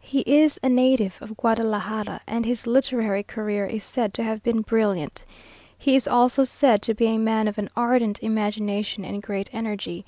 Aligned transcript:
He 0.00 0.20
is 0.20 0.58
a 0.62 0.70
native 0.70 1.18
of 1.20 1.36
Guadalajara, 1.36 2.22
and 2.26 2.46
his 2.46 2.66
literary 2.66 3.22
career 3.22 3.66
is 3.66 3.84
said 3.84 4.14
to 4.14 4.22
have 4.22 4.42
been 4.42 4.62
brilliant. 4.62 5.26
He 5.76 5.94
is 5.94 6.08
also 6.08 6.44
said 6.44 6.80
to 6.80 6.94
be 6.94 7.08
a 7.08 7.18
man 7.18 7.46
of 7.46 7.58
an 7.58 7.68
ardent 7.76 8.20
imagination 8.22 9.04
and 9.04 9.22
great 9.22 9.50
energy. 9.52 10.06